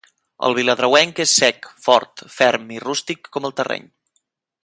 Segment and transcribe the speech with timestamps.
[0.47, 3.89] El viladrauenc és sec, fort, ferm i rústic com el terreny.